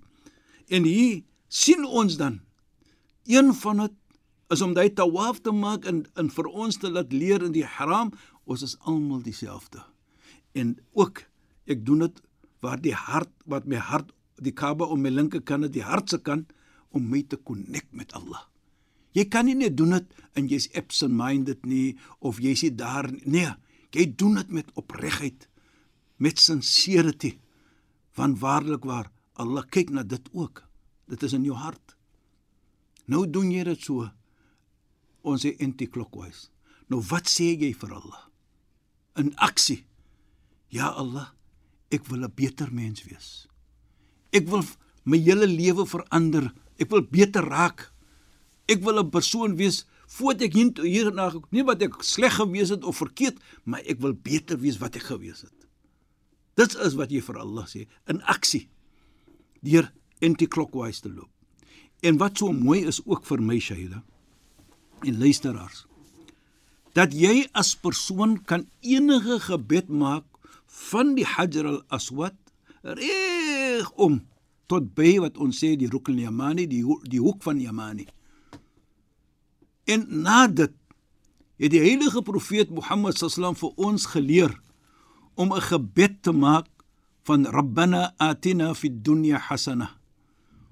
En 0.69 0.85
hier 0.85 1.23
sien 1.49 1.85
ons 1.85 2.17
dan 2.17 2.40
een 3.26 3.55
van 3.55 3.85
dit 3.85 3.95
is 4.49 4.62
om 4.64 4.73
daai 4.73 4.88
tawaf 4.95 5.40
te 5.45 5.52
maak 5.52 5.85
en 5.85 6.07
en 6.17 6.31
vir 6.31 6.47
ons 6.47 6.76
te 6.76 6.90
laat 6.90 7.12
leer 7.12 7.45
in 7.45 7.52
die 7.52 7.67
haram, 7.67 8.12
ons 8.45 8.62
is 8.62 8.76
almal 8.81 9.21
dieselfde. 9.23 9.83
En 10.55 10.78
ook 10.93 11.25
ek 11.69 11.85
doen 11.85 12.07
dit 12.07 12.23
waar 12.64 12.81
die 12.81 12.95
hart 12.97 13.33
wat 13.45 13.67
my 13.69 13.76
hart 13.76 14.12
die 14.40 14.54
Kaaba 14.54 14.85
om 14.85 15.02
my 15.02 15.11
linkerkant 15.11 15.73
die 15.73 15.85
hart 15.85 16.11
se 16.11 16.18
kant 16.18 16.52
om 16.90 17.09
my 17.11 17.23
te 17.23 17.37
connect 17.37 17.92
met 17.92 18.12
Allah. 18.12 18.47
Jy 19.16 19.25
kan 19.33 19.49
nie 19.49 19.57
net 19.57 19.76
doen 19.76 19.97
dit 19.97 20.18
en 20.37 20.49
jy's 20.49 20.68
absent 20.78 21.14
minded 21.14 21.64
nie 21.66 21.97
of 22.21 22.40
jy's 22.42 22.62
nie 22.62 22.75
daar 22.76 23.11
nie. 23.11 23.23
nee, 23.25 23.52
jy 23.92 24.04
doen 24.16 24.35
dit 24.35 24.50
met 24.50 24.71
opregtheid, 24.76 25.49
met 26.16 26.38
sincerity. 26.38 27.38
Want 28.14 28.40
waarlik 28.40 28.85
waar 28.85 29.11
Allah 29.38 29.64
kyk 29.64 29.90
na 29.90 30.02
dit 30.02 30.28
ook. 30.33 30.64
Dit 31.09 31.23
is 31.23 31.33
in 31.33 31.45
jou 31.45 31.57
hart. 31.57 31.97
Nou 33.07 33.25
doen 33.30 33.50
jy 33.50 33.64
dit 33.64 33.80
so. 33.83 34.09
Ons 35.23 35.45
sê 35.47 35.54
anti-clockwise. 35.62 36.50
Nou 36.88 37.00
wat 37.09 37.30
sê 37.30 37.54
jy 37.57 37.73
vir 37.73 37.95
Allah? 37.95 38.25
In 39.16 39.33
aksie. 39.37 39.85
Ja 40.68 40.92
Allah, 40.92 41.33
ek 41.90 42.04
wil 42.07 42.25
'n 42.25 42.35
beter 42.35 42.73
mens 42.73 43.04
wees. 43.04 43.48
Ek 44.35 44.49
wil 44.49 44.65
my 45.09 45.19
hele 45.23 45.47
lewe 45.49 45.87
verander. 45.89 46.51
Ek 46.79 46.91
wil 46.93 47.05
beter 47.09 47.45
raak. 47.45 47.93
Ek 48.69 48.83
wil 48.85 49.01
'n 49.01 49.11
persoon 49.11 49.57
wees 49.57 49.87
voordat 50.09 50.49
ek 50.49 50.55
hier 50.55 50.73
hierna 50.85 51.33
nie 51.53 51.65
wat 51.65 51.83
ek 51.83 52.03
sleg 52.03 52.33
gewees 52.41 52.71
het 52.73 52.85
of 52.85 52.97
verkeerd, 52.97 53.37
maar 53.65 53.81
ek 53.85 54.01
wil 54.01 54.13
beter 54.13 54.59
wees 54.59 54.79
wat 54.81 54.97
ek 54.97 55.03
gewees 55.03 55.43
het. 55.45 55.69
Dit 56.57 56.75
is 56.75 56.97
wat 56.99 57.11
jy 57.11 57.21
vir 57.21 57.39
Allah 57.39 57.67
sê 57.67 57.87
in 58.09 58.23
aksie 58.23 58.69
deur 59.63 59.93
anti-clockwise 60.23 61.03
te 61.03 61.09
loop. 61.13 61.31
En 62.03 62.19
wat 62.19 62.39
so 62.39 62.53
mooi 62.53 62.87
is 62.87 63.01
ook 63.05 63.27
vir 63.27 63.41
my 63.43 63.59
Shaila 63.59 64.03
en 65.07 65.19
luisteraars 65.19 65.87
dat 66.97 67.13
jy 67.15 67.47
as 67.55 67.77
persoon 67.79 68.39
kan 68.43 68.67
enige 68.83 69.39
gebed 69.41 69.89
maak 69.89 70.25
van 70.91 71.15
die 71.15 71.27
Hajar 71.27 71.69
al-Aswad 71.71 72.35
reg 72.83 73.38
om 73.95 74.21
tot 74.69 74.95
by 74.95 75.17
wat 75.25 75.39
ons 75.41 75.59
sê 75.63 75.75
die 75.81 75.89
Rukn 75.89 76.15
al-Yamani 76.17 76.67
die 76.69 76.83
ho 76.85 76.99
die 77.09 77.21
hoek 77.23 77.43
van 77.43 77.61
Yamani. 77.61 78.07
En 79.89 80.05
na 80.25 80.47
dit 80.47 80.75
het 81.59 81.73
die 81.73 81.83
heilige 81.83 82.23
profeet 82.23 82.71
Mohammed 82.71 83.19
sallam 83.19 83.57
vir 83.59 83.73
ons 83.77 84.07
geleer 84.13 84.53
om 85.35 85.53
'n 85.53 85.61
gebed 85.71 86.23
te 86.23 86.33
maak 86.33 86.69
van 87.25 87.47
Rabbana 87.47 88.15
atina 88.19 88.75
fid 88.75 89.03
dunya 89.03 89.39
hasana 89.39 89.89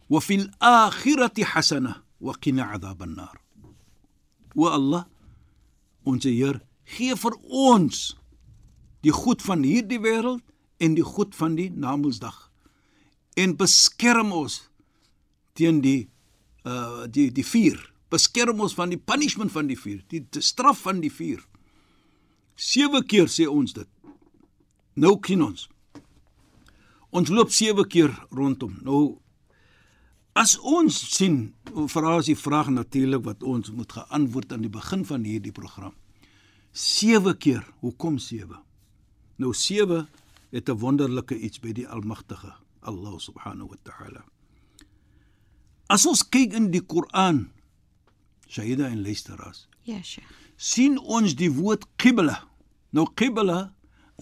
wa 0.08 0.20
fil 0.20 0.46
akhirati 0.60 1.42
hasana 1.42 2.02
wa 2.20 2.32
qina 2.40 2.72
adhaban 2.72 3.14
nar. 3.16 3.40
O 4.54 4.66
Allah, 4.66 5.04
ons 6.04 6.24
Heer, 6.24 6.60
gee 6.84 7.14
vir 7.16 7.34
ons 7.42 8.16
die 9.02 9.12
goed 9.12 9.42
van 9.42 9.62
hierdie 9.62 10.00
wêreld 10.00 10.42
en 10.78 10.94
die 10.94 11.04
goed 11.04 11.34
van 11.34 11.56
die 11.56 11.70
Namedsdag 11.70 12.45
en 13.36 13.56
beskerm 13.56 14.32
ons 14.32 14.62
teen 15.56 15.82
die 15.84 16.08
uh 16.66 17.06
die 17.06 17.28
die 17.32 17.44
vuur. 17.46 17.78
Beskerm 18.10 18.60
ons 18.62 18.74
van 18.74 18.90
die 18.92 19.00
punishment 19.00 19.52
van 19.52 19.66
die 19.66 19.78
vuur, 19.78 20.02
die, 20.08 20.22
die 20.30 20.42
straf 20.42 20.84
van 20.86 21.00
die 21.02 21.12
vuur. 21.12 21.42
Sewe 22.56 23.02
keer 23.04 23.28
sê 23.28 23.48
ons 23.50 23.74
dit. 23.76 23.88
Nou 24.96 25.18
ken 25.20 25.42
ons. 25.44 25.66
Ons 27.10 27.32
loop 27.32 27.52
sewe 27.52 27.84
keer 27.88 28.14
rondom. 28.30 28.78
Nou 28.86 29.18
as 30.36 30.56
ons 30.60 30.92
sien, 30.92 31.54
vra 31.92 32.16
as 32.18 32.28
die 32.28 32.36
vraag 32.36 32.68
natuurlik 32.72 33.24
wat 33.24 33.44
ons 33.44 33.72
moet 33.72 33.92
geantwoord 33.92 34.52
aan 34.52 34.64
die 34.64 34.72
begin 34.72 35.04
van 35.08 35.24
hierdie 35.24 35.52
program. 35.52 35.94
Sewe 36.76 37.32
keer. 37.40 37.64
Hoekom 37.80 38.18
sewe? 38.20 38.60
Nou 39.40 39.52
sewe 39.54 40.06
het 40.52 40.68
'n 40.68 40.78
wonderlike 40.78 41.36
iets 41.38 41.60
by 41.60 41.72
die 41.72 41.88
Almagtige, 41.88 42.52
Allah 42.86 43.18
subhanahu 43.20 43.68
wa 43.74 43.78
ta'ala. 43.84 44.22
As 45.90 46.06
ons 46.06 46.22
kyk 46.26 46.54
in 46.58 46.70
die 46.74 46.82
Koran, 46.82 47.50
Shaida 48.48 48.86
en 48.90 49.02
luisteraars, 49.02 49.66
Ja, 49.86 50.00
Sheikh. 50.02 50.26
sien 50.56 50.98
ons 50.98 51.34
die 51.38 51.50
woord 51.50 51.84
qibla. 51.98 52.40
Nou 52.92 53.06
qibla 53.14 53.72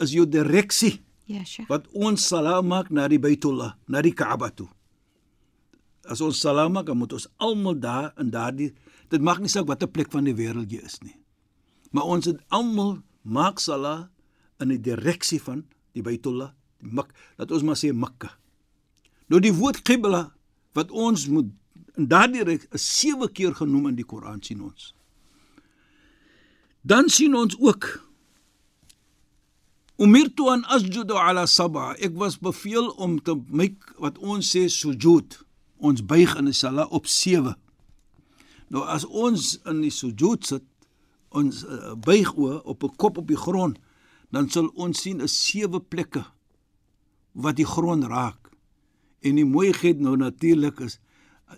is 0.00 0.12
jou 0.12 0.26
direksie 0.26 1.00
Ja, 1.26 1.44
Sheikh. 1.44 1.68
wat 1.68 1.88
ons 1.94 2.26
salaam 2.28 2.66
maak 2.68 2.90
na 2.90 3.08
die 3.08 3.18
Baitullah, 3.18 3.74
na 3.88 4.02
die 4.02 4.12
Kaaba 4.12 4.50
toe. 4.50 4.68
As 6.08 6.20
ons 6.20 6.36
salaam 6.40 6.72
maak, 6.76 6.86
dan 6.86 6.98
moet 6.98 7.12
ons 7.16 7.28
almal 7.40 7.78
daar 7.80 8.12
in 8.20 8.30
daardie 8.30 8.72
dit 9.08 9.20
maak 9.22 9.38
nie 9.40 9.48
saak 9.48 9.66
watter 9.68 9.88
plek 9.88 10.10
van 10.12 10.24
die 10.24 10.34
wêreld 10.34 10.68
jy 10.72 10.82
is 10.84 10.98
nie. 11.02 11.14
Maar 11.92 12.04
ons 12.04 12.26
het 12.26 12.40
almal 12.50 12.98
maak 13.22 13.58
sala 13.60 14.10
in 14.60 14.68
die 14.68 14.78
direksie 14.80 15.38
van 15.40 15.64
die 15.94 16.02
Baitullah, 16.02 16.50
die 16.82 16.90
Mek, 16.92 17.12
dat 17.38 17.50
ons 17.52 17.62
maar 17.62 17.76
sê 17.76 17.92
Mekka. 17.94 18.34
Nou 19.28 19.40
die 19.40 19.54
woord 19.54 19.82
qibla 19.82 20.28
wat 20.76 20.90
ons 20.90 21.28
moet 21.28 21.50
in 21.94 22.08
daardie 22.10 22.44
reg 22.44 22.66
is 22.74 22.86
sewe 22.98 23.28
keer 23.30 23.54
genoem 23.54 23.92
in 23.92 23.98
die 23.98 24.06
Koran 24.06 24.42
sien 24.42 24.62
ons. 24.64 24.92
Dan 26.82 27.08
sien 27.08 27.34
ons 27.34 27.56
ook 27.60 28.04
Umirtu 29.94 30.48
an 30.50 30.64
asjudu 30.74 31.14
ala 31.14 31.46
sab'a. 31.46 31.92
Ek 32.02 32.16
was 32.18 32.34
beveel 32.42 32.88
om 32.98 33.20
te 33.22 33.36
maak 33.46 33.92
wat 34.02 34.18
ons 34.18 34.48
sê 34.50 34.66
sujud. 34.66 35.36
Ons 35.78 36.02
buig 36.02 36.34
in 36.34 36.50
die 36.50 36.56
salat 36.56 36.90
op 36.90 37.06
7. 37.06 37.54
Nou 38.74 38.82
as 38.90 39.06
ons 39.06 39.52
in 39.70 39.84
die 39.84 39.92
sujud 39.94 40.42
sit, 40.48 40.64
ons 41.30 41.62
uh, 41.62 41.94
buig 41.94 42.32
o 42.34 42.58
op 42.64 42.82
'n 42.82 42.96
kop 42.98 43.18
op 43.22 43.28
die 43.28 43.38
grond, 43.38 43.78
dan 44.34 44.50
sal 44.50 44.66
ons 44.74 44.98
sien 44.98 45.22
'n 45.22 45.28
sewe 45.28 45.80
plekke 45.80 46.24
wat 47.32 47.56
die 47.56 47.66
grond 47.66 48.04
raak. 48.04 48.43
En 49.24 49.38
die 49.40 49.48
mooiheid 49.48 50.02
nou 50.04 50.16
natuurlik 50.20 50.82
is 50.84 50.98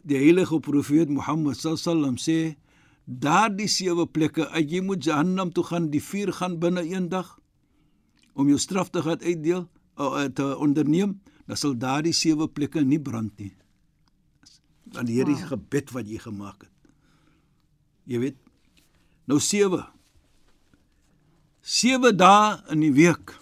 die 0.07 0.19
heilige 0.21 0.61
profeet 0.63 1.11
Mohammed 1.11 1.59
sallam 1.59 2.19
sê 2.21 2.57
daardie 3.07 3.69
sewe 3.71 4.07
plekke, 4.07 4.49
as 4.51 4.67
jy 4.67 4.83
moet 4.83 5.05
Jahannam 5.07 5.53
toe 5.55 5.65
gaan, 5.67 5.91
die 5.91 6.03
vuur 6.03 6.33
gaan 6.35 6.59
binne 6.63 6.83
een 6.87 7.09
dag 7.11 7.37
om 8.35 8.51
jou 8.51 8.59
straf 8.61 8.91
te 8.91 9.03
gaan 9.03 9.23
uitdeel 9.23 9.69
of 9.97 10.17
te 10.37 10.47
onderneem, 10.61 11.17
dan 11.47 11.57
sal 11.57 11.77
daardie 11.79 12.15
sewe 12.15 12.49
plekke 12.51 12.83
nie 12.85 13.01
brand 13.01 13.33
nie. 13.41 13.55
Dan 14.93 15.09
hierdie 15.09 15.39
wow. 15.39 15.53
gebed 15.55 15.93
wat 15.95 16.11
jy 16.11 16.19
gemaak 16.23 16.67
het. 16.67 16.73
Jy 18.07 18.21
weet, 18.23 18.39
nou 19.27 19.39
sewe. 19.43 19.81
Sewe 21.63 22.13
dae 22.15 22.59
in 22.75 22.85
die 22.85 22.93
week. 22.95 23.33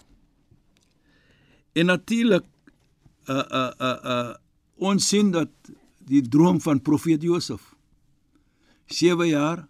En 1.75 1.91
natuurlik 1.91 2.47
uh 3.29 3.45
uh 3.61 3.71
uh 3.81 3.99
uh 4.05 4.35
ons 4.77 5.09
sien 5.09 5.31
dat 5.31 5.51
die 6.05 6.23
droom 6.29 6.61
van 6.61 6.83
profeet 6.83 7.23
Josef 7.23 7.75
7 8.87 9.29
jaar 9.29 9.69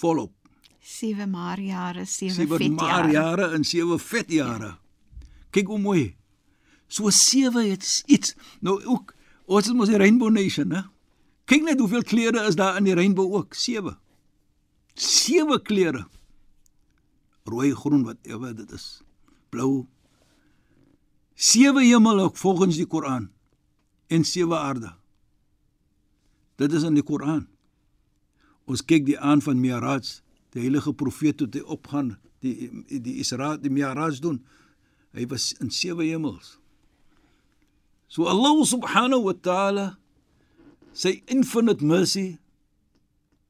volop. 0.00 0.32
7 0.80 1.30
maar 1.30 1.60
jare, 1.60 2.04
7 2.04 2.34
7 2.34 2.56
vet 2.56 2.70
maar 2.70 3.10
jare. 3.10 3.12
jare 3.12 3.50
en 3.54 3.64
7 3.64 3.98
vet 3.98 4.30
jare. 4.30 4.76
Kyk 5.50 5.66
hoe 5.66 5.78
mooi. 5.78 6.16
So 6.86 7.10
7 7.10 7.70
het 7.70 8.02
iets. 8.06 8.34
Nou 8.60 8.84
ook 8.84 9.14
ons 9.44 9.66
is 9.66 9.72
mos 9.72 9.88
die 9.88 9.96
Rainbow 9.96 10.30
Nation, 10.30 10.72
hè? 10.72 10.82
Kyk 11.48 11.64
net 11.64 11.80
hoeveel 11.80 12.04
kleure 12.04 12.44
is 12.48 12.56
daar 12.56 12.76
in 12.76 12.84
die 12.84 12.94
rainbow 12.94 13.34
ook. 13.34 13.54
7. 13.54 13.96
7 14.94 15.62
kleure. 15.62 16.06
Rooi, 17.48 17.72
groen, 17.74 18.02
whatever 18.04 18.56
dit 18.56 18.72
is. 18.76 19.00
Blou. 19.48 19.86
7 21.38 21.84
hemel 21.86 22.30
volgens 22.34 22.76
die 22.76 22.86
Koran 22.86 23.28
en 24.10 24.24
7 24.24 24.58
aarde. 24.58 24.90
Dit 26.58 26.72
is 26.72 26.82
in 26.82 26.96
die 26.98 27.04
Koran. 27.06 27.44
Ons 28.66 28.82
kyk 28.82 29.04
die 29.06 29.18
aan 29.22 29.38
van 29.44 29.60
Mi'raj, 29.62 30.18
die 30.50 30.64
heilige 30.64 30.90
profeet 30.98 31.38
toe 31.38 31.46
hy 31.46 31.62
opgaan, 31.62 32.16
die 32.42 32.66
die 32.90 33.20
Isra, 33.22 33.54
die 33.54 33.70
Mi'raj 33.70 34.18
doen. 34.18 34.42
Hy 35.14 35.28
was 35.30 35.52
in 35.62 35.70
7 35.70 36.02
hemels. 36.02 36.56
So 38.10 38.26
Allah 38.26 38.58
subhanahu 38.66 39.30
wa 39.30 39.36
ta'ala 39.38 39.86
sy 40.90 41.20
infinite 41.30 41.84
mercy 41.84 42.40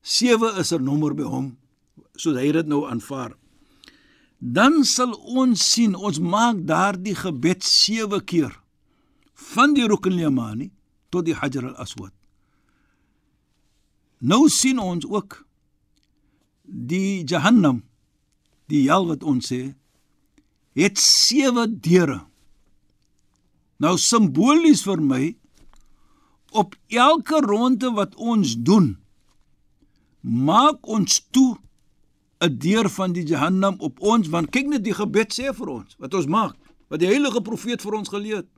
7 0.02 0.60
is 0.60 0.72
'n 0.76 0.84
nommer 0.84 1.14
by 1.14 1.24
hom 1.24 1.56
soos 2.18 2.36
hy 2.36 2.52
dit 2.52 2.66
nou 2.66 2.84
aanvaar. 2.84 3.37
Dan 4.38 4.84
sal 4.86 5.16
ons 5.18 5.58
sien 5.58 5.96
ons 5.98 6.20
maak 6.22 6.62
daardie 6.66 7.16
gebed 7.18 7.64
7 7.66 8.22
keer 8.22 8.54
van 9.54 9.74
die 9.74 9.86
Rukn 9.86 10.14
al-Yamani 10.14 10.70
tot 11.10 11.26
die 11.26 11.34
Hajar 11.34 11.72
al-Aswad. 11.72 12.14
Nou 14.18 14.46
sien 14.50 14.78
ons 14.78 15.06
ook 15.06 15.42
die 16.62 17.24
Jahannam, 17.26 17.82
die 18.70 18.86
hel 18.86 19.06
wat 19.10 19.26
ons 19.26 19.50
sê, 19.50 19.74
het 20.78 20.98
7 21.02 21.78
deure. 21.82 22.20
Nou 23.82 23.96
simbolies 23.98 24.84
vir 24.86 25.02
my 25.02 25.22
op 26.54 26.74
elke 26.94 27.40
ronde 27.42 27.90
wat 27.94 28.14
ons 28.18 28.54
doen, 28.54 28.96
maak 30.22 30.86
ons 30.86 31.22
toe 31.34 31.56
'n 32.40 32.58
deur 32.58 32.88
van 32.88 33.12
die 33.12 33.26
Jahannam 33.26 33.74
op 33.78 34.00
ons 34.00 34.28
want 34.28 34.50
kyk 34.50 34.66
net 34.66 34.84
die 34.84 34.94
gebed 34.94 35.34
sê 35.34 35.50
vir 35.54 35.68
ons 35.68 35.96
wat 35.98 36.14
ons 36.14 36.26
maak, 36.26 36.54
wat 36.88 37.00
die 37.02 37.10
heilige 37.10 37.42
profeet 37.42 37.82
vir 37.82 37.98
ons 37.98 38.08
geleer 38.08 38.42
het. 38.42 38.50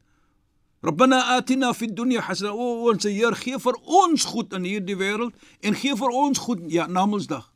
Rabbana 0.81 1.37
atina 1.37 1.75
fid 1.77 1.93
dunya 1.97 2.23
hasana. 2.25 2.53
O 2.57 2.89
ons 2.89 3.05
Heer, 3.05 3.37
gee 3.37 3.59
vir 3.61 3.77
ons 3.85 4.25
goed 4.25 4.53
in 4.57 4.65
hierdie 4.65 4.97
wêreld 4.97 5.35
en 5.61 5.77
gee 5.77 5.97
vir 5.97 6.15
ons 6.23 6.39
goed 6.41 6.63
ja 6.73 6.87
na 6.89 7.05
Mondsdag. 7.07 7.51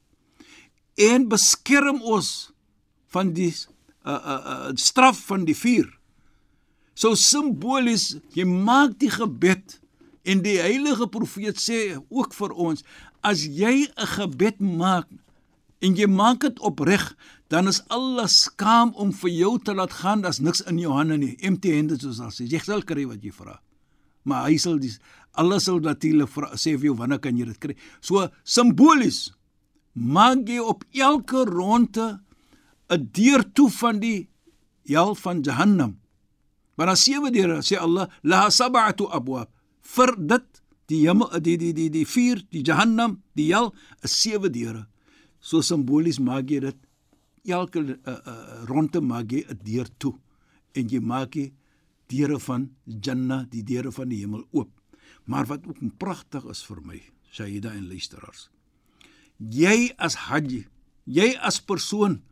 En 1.00 1.28
beskerm 1.28 2.02
ons 2.02 2.52
van 3.12 3.32
die 3.32 3.52
uh 4.04 4.12
uh, 4.12 4.40
uh 4.44 4.72
straf 4.76 5.24
van 5.30 5.46
die 5.48 5.56
vuur. 5.56 5.88
So 6.94 7.16
simbolies, 7.18 8.18
jy 8.36 8.44
maak 8.44 8.98
die 9.00 9.10
gebed 9.10 9.80
en 10.24 10.44
die 10.44 10.60
heilige 10.60 11.08
profeet 11.08 11.58
sê 11.60 11.96
ook 12.08 12.36
vir 12.36 12.52
ons, 12.52 12.84
as 13.24 13.44
jy 13.44 13.88
'n 13.88 14.10
gebed 14.16 14.60
maak 14.60 15.08
en 15.84 15.96
jy 15.98 16.06
maak 16.08 16.40
dit 16.46 16.60
opreg, 16.64 17.02
dan 17.52 17.68
is 17.68 17.82
Allah 17.92 18.26
skaam 18.30 18.94
om 19.00 19.12
vir 19.12 19.30
jou 19.34 19.52
te 19.60 19.74
laat 19.76 19.92
gaan, 20.00 20.24
daar's 20.24 20.40
niks 20.40 20.64
in 20.70 20.80
jou 20.80 20.94
hande 20.96 21.18
nie, 21.20 21.34
empty 21.44 21.74
handed 21.76 22.02
soos 22.04 22.22
al 22.24 22.32
sê. 22.32 22.48
Jy 22.48 22.62
sal 22.64 22.84
kry 22.88 23.04
wat 23.10 23.24
jy 23.24 23.32
vra. 23.34 23.58
Maar 24.24 24.48
hy 24.48 24.56
sal 24.60 24.80
dis 24.80 24.96
alles 25.40 25.66
sal 25.66 25.80
natuurlik 25.82 26.30
sê 26.56 26.76
vir 26.78 26.90
jou 26.90 26.96
wanneer 26.98 27.20
kan 27.20 27.36
jy 27.36 27.48
dit 27.50 27.60
kry. 27.60 27.76
So 28.00 28.28
simbolies 28.44 29.34
maak 29.94 30.48
jy 30.48 30.62
op 30.62 30.84
elke 30.94 31.44
ronde 31.44 32.20
'n 32.90 33.10
deur 33.12 33.44
toe 33.52 33.70
van 33.70 34.00
die 34.00 34.28
hel 34.86 35.14
van 35.14 35.42
Jahannam. 35.42 35.98
Maar 36.76 36.86
dan 36.86 36.96
sewe 36.96 37.30
deure 37.30 37.62
sê 37.62 37.78
Allah 37.78 38.08
la 38.22 38.50
sab'atu 38.50 39.08
abwab. 39.10 39.50
Vir 39.82 40.14
dit 40.16 40.62
die 40.86 41.06
hemel 41.06 41.30
die 41.40 41.56
die 41.56 41.72
die 41.72 41.90
die 41.90 42.06
vier 42.06 42.42
die 42.50 42.62
Jahannam, 42.62 43.22
die 43.34 43.52
hel 43.52 43.72
is 44.02 44.20
sewe 44.22 44.50
deure. 44.50 44.86
So 45.44 45.60
simbolies 45.60 46.18
maak 46.24 46.48
jy 46.48 46.62
dit 46.64 46.78
elke 47.52 47.82
uh, 47.84 47.96
uh, 48.08 48.64
ronde 48.70 49.02
maak 49.04 49.32
jy 49.32 49.44
'n 49.44 49.60
deur 49.60 49.88
toe 49.98 50.14
en 50.74 50.88
jy 50.88 51.00
maak 51.00 51.36
jy 51.36 51.52
deure 52.08 52.38
van 52.40 52.70
Jannah, 52.86 53.44
die 53.50 53.62
deure 53.62 53.92
van 53.92 54.08
die 54.08 54.22
hemel 54.22 54.44
oop. 54.52 54.70
Maar 55.24 55.46
wat 55.46 55.66
ook 55.66 55.80
pragtig 55.98 56.44
is 56.48 56.62
vir 56.64 56.80
my, 56.84 57.00
Shaida 57.32 57.72
en 57.72 57.88
luisteraars. 57.88 58.48
Jy 59.38 59.92
as 59.98 60.14
haji, 60.28 60.64
jy 61.04 61.34
as 61.40 61.60
persoon, 61.60 62.22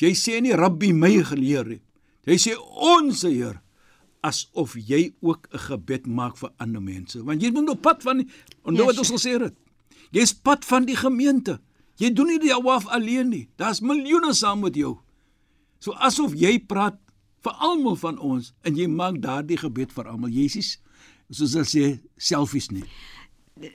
jy 0.00 0.12
sê 0.14 0.40
nie 0.40 0.56
Rabbi 0.56 0.92
my 0.92 1.12
geleer 1.24 1.66
nie. 1.66 1.82
Jy 2.26 2.36
sê 2.38 2.56
ons 2.56 3.22
Heer 3.22 3.60
asof 4.26 4.74
jy 4.74 5.14
ook 5.20 5.48
'n 5.52 5.58
gebed 5.58 6.06
maak 6.06 6.36
vir 6.36 6.50
ander 6.58 6.82
mense, 6.82 7.22
want 7.22 7.42
jy 7.42 7.50
moet 7.52 7.68
op 7.68 7.82
pad 7.82 8.02
van 8.02 8.24
onthou 8.64 8.84
Ja, 8.84 8.86
wat 8.86 8.98
ons 8.98 9.12
gesê 9.12 9.38
het. 9.40 9.54
Jy's 10.10 10.32
pad 10.34 10.64
van 10.64 10.84
die 10.84 10.96
gemeente. 10.96 11.60
Jy 11.98 12.10
doen 12.12 12.26
nie 12.26 12.38
die 12.42 12.52
awaf 12.54 12.86
alleen 12.92 13.28
nie. 13.32 13.48
Daar's 13.56 13.80
miljoene 13.80 14.34
saam 14.34 14.60
met 14.66 14.76
jou. 14.76 14.98
So 15.80 15.92
asof 15.92 16.34
jy 16.36 16.58
praat 16.68 16.98
vir 17.44 17.52
almal 17.62 17.96
van 17.96 18.18
ons 18.18 18.52
en 18.66 18.76
jy 18.76 18.86
maak 18.90 19.20
daardie 19.22 19.56
gebed 19.60 19.92
vir 19.92 20.08
almal. 20.10 20.30
Jesus 20.30 20.78
soos 21.30 21.54
hulle 21.54 21.64
sê 21.68 22.00
selfies 22.18 22.70
nie. 22.70 22.84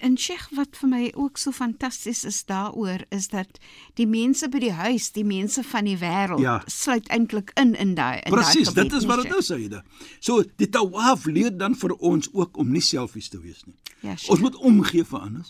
En 0.05 0.13
Sheikh 0.17 0.51
wat 0.53 0.75
vir 0.77 0.89
my 0.91 1.07
ook 1.17 1.39
so 1.41 1.49
fantasties 1.51 2.19
is 2.29 2.43
daaroor 2.45 3.01
is 3.09 3.31
dat 3.31 3.57
die 3.97 4.05
mense 4.05 4.45
by 4.53 4.59
die 4.61 4.73
huis, 4.77 5.07
die 5.15 5.23
mense 5.25 5.63
van 5.65 5.85
die 5.89 5.95
wêreld 5.97 6.39
Ja. 6.43 6.59
sluit 6.67 7.07
eintlik 7.09 7.49
in 7.57 7.73
in 7.75 7.95
daai 7.97 8.19
in 8.21 8.29
daai 8.31 8.43
Presies, 8.43 8.73
dit 8.77 8.93
is 8.93 9.05
wat 9.09 9.23
dit 9.23 9.31
Sheikh? 9.31 9.39
is, 9.39 9.47
Saida. 9.47 9.83
So 10.19 10.43
die 10.57 10.69
tawaf 10.69 11.25
leer 11.25 11.49
dan 11.57 11.73
vir 11.75 11.95
ons 11.97 12.29
ook 12.33 12.57
om 12.61 12.69
nie 12.71 12.81
selfies 12.81 13.29
te 13.29 13.39
wees 13.41 13.65
nie. 13.65 13.73
Ja, 14.01 14.15
Sheikh. 14.15 14.29
Ons 14.31 14.41
moet 14.41 14.55
omgee 14.55 15.03
vir 15.03 15.19
ander. 15.19 15.49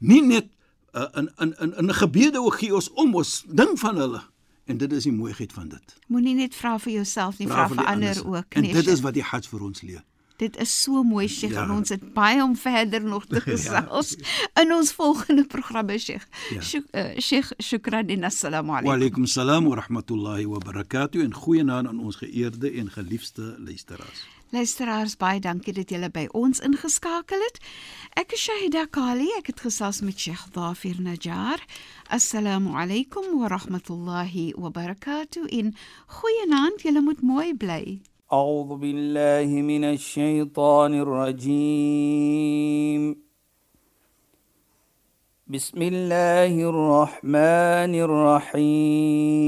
Nie 0.00 0.20
net 0.20 0.50
uh, 0.94 1.06
in 1.14 1.30
in 1.38 1.54
in 1.60 1.74
in 1.76 1.94
gebede 1.94 2.38
ook 2.40 2.58
gee 2.58 2.74
ons 2.74 2.90
om 2.92 3.14
ons 3.14 3.44
ding 3.48 3.78
van 3.78 3.96
hulle. 3.96 4.22
En 4.64 4.76
dit 4.78 4.92
is 4.92 5.02
die 5.02 5.12
mooiheid 5.12 5.52
van 5.52 5.68
dit. 5.68 5.96
Moenie 6.06 6.34
net 6.34 6.54
vra 6.54 6.78
vir 6.78 6.92
jouself 6.92 7.38
nie, 7.38 7.48
vra 7.48 7.66
vir 7.68 7.76
die 7.76 7.86
ander 7.86 8.08
anders. 8.08 8.24
ook 8.24 8.54
En 8.54 8.62
nie. 8.62 8.72
dit 8.72 8.82
Sheikh. 8.84 8.94
is 8.96 9.00
wat 9.00 9.14
die 9.14 9.22
Hajj 9.22 9.48
vir 9.48 9.62
ons 9.62 9.82
leer. 9.82 10.02
Dit 10.36 10.56
is 10.56 10.82
so 10.82 11.02
mooi 11.02 11.28
Sheikh 11.28 11.52
Ja. 11.54 11.62
en 11.64 11.70
ons 11.70 11.88
het 11.88 12.12
baie 12.14 12.42
om 12.42 12.56
verder 12.56 13.02
nog 13.04 13.26
te 13.26 13.40
gesels 13.46 14.16
in 14.60 14.72
ons 14.72 14.92
volgende 14.92 15.44
programme 15.46 15.98
Sheikh. 15.98 16.26
Ja. 16.54 16.60
Shuk, 16.62 16.84
uh, 16.94 17.18
Sheikh 17.18 17.50
shukran 17.62 18.06
en 18.08 18.24
assalamu 18.24 18.68
Wa 18.70 18.78
alaykum. 18.78 18.92
alaykum 18.94 19.26
salaam 19.26 19.64
wa 19.64 19.76
rahmatullahi 19.76 20.44
wa 20.46 20.58
barakatuh 20.58 21.22
en 21.22 21.34
goeienaand 21.34 21.88
aan 21.88 21.98
ons 22.00 22.16
geëerde 22.16 22.70
en 22.72 22.90
geliefde 22.90 23.56
luisteraars. 23.58 24.26
Luisteraars, 24.55 25.17
baie 25.19 25.39
dankie 25.43 25.73
dat 25.75 25.89
julle 25.91 26.07
by 26.09 26.27
ons 26.31 26.59
ingeskakel 26.63 27.41
het. 27.43 27.57
Ek 28.15 28.31
is 28.31 28.45
Shahida 28.47 28.85
Kali, 28.87 29.27
ek 29.35 29.47
het 29.51 29.59
gesels 29.65 29.99
met 30.01 30.15
Sheikh 30.19 30.45
Dafir 30.55 31.01
Najjar. 31.03 31.59
Assalamu 32.07 32.71
alaykum 32.79 33.39
wa 33.41 33.47
rahmatullahi 33.51 34.53
wa 34.55 34.69
barakatuh. 34.71 35.51
En 35.51 35.75
goeienaand, 36.19 36.81
julle 36.81 37.01
moet 37.01 37.21
mooi 37.21 37.53
bly. 37.53 37.99
أعوذ 38.27 38.75
بالله 38.75 39.61
من 39.61 39.83
الشيطان 39.83 40.93
الرجيم 40.99 42.07
بسم 45.47 45.81
الله 45.81 46.69
الرحمن 46.69 47.95
الرحيم 48.59 49.47